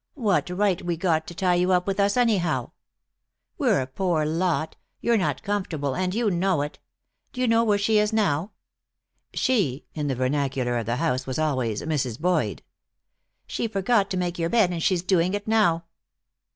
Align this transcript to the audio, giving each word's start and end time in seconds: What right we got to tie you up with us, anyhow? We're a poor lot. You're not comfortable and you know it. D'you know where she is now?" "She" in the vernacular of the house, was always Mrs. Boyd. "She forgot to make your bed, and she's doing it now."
What 0.15 0.49
right 0.49 0.81
we 0.83 0.97
got 0.97 1.27
to 1.27 1.35
tie 1.35 1.53
you 1.53 1.71
up 1.71 1.85
with 1.85 1.99
us, 1.99 2.17
anyhow? 2.17 2.71
We're 3.59 3.81
a 3.81 3.85
poor 3.85 4.25
lot. 4.25 4.75
You're 4.99 5.15
not 5.15 5.43
comfortable 5.43 5.95
and 5.95 6.15
you 6.15 6.31
know 6.31 6.63
it. 6.63 6.79
D'you 7.33 7.47
know 7.47 7.63
where 7.63 7.77
she 7.77 7.99
is 7.99 8.11
now?" 8.11 8.51
"She" 9.35 9.85
in 9.93 10.07
the 10.07 10.15
vernacular 10.15 10.75
of 10.79 10.87
the 10.87 10.95
house, 10.95 11.27
was 11.27 11.37
always 11.37 11.83
Mrs. 11.83 12.19
Boyd. 12.19 12.63
"She 13.45 13.67
forgot 13.67 14.09
to 14.09 14.17
make 14.17 14.39
your 14.39 14.49
bed, 14.49 14.71
and 14.71 14.81
she's 14.81 15.03
doing 15.03 15.35
it 15.35 15.47
now." 15.47 15.85